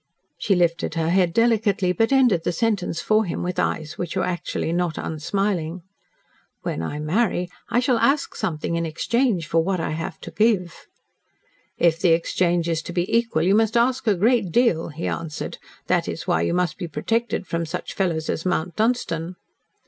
[0.39, 4.23] She lifted her head delicately, but ended the sentence for him with eyes which were
[4.23, 5.83] actually not unsmiling.
[6.63, 10.87] "When I marry, I shall ask something in exchange for what I have to give."
[11.77, 15.59] "If the exchange is to be equal, you must ask a great deal," he answered.
[15.85, 19.35] "That is why you must be protected from such fellows as Mount Dunstan."